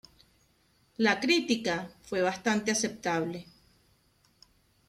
La 0.97 1.19
crítica 1.19 1.91
fue 2.01 2.23
bastante 2.23 2.71
aceptable. 2.71 3.45